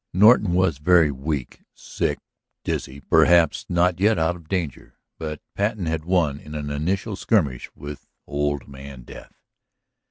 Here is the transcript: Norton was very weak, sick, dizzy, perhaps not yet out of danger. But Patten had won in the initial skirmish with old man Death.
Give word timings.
Norton 0.13 0.53
was 0.53 0.79
very 0.79 1.11
weak, 1.11 1.61
sick, 1.75 2.17
dizzy, 2.63 3.01
perhaps 3.01 3.67
not 3.69 3.99
yet 3.99 4.17
out 4.17 4.35
of 4.35 4.47
danger. 4.49 4.97
But 5.19 5.39
Patten 5.53 5.85
had 5.85 6.05
won 6.05 6.39
in 6.39 6.53
the 6.53 6.73
initial 6.73 7.15
skirmish 7.15 7.69
with 7.75 8.07
old 8.25 8.67
man 8.67 9.03
Death. 9.03 9.35